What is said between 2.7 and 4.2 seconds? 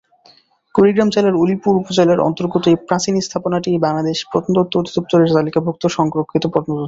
এই প্রাচীন স্থাপনাটি বাংলাদেশ